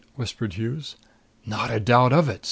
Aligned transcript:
whispered 0.15 0.53
Hughes. 0.55 0.95
"Not 1.45 1.69
a 1.69 1.79
doubt 1.79 2.11
of 2.11 2.27
it!" 2.27 2.39